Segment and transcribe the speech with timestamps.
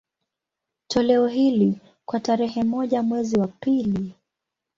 [0.87, 4.15] Toleo hili, kwa tarehe moja mwezi wa pili